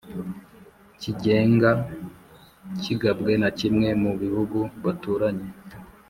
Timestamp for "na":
3.41-3.49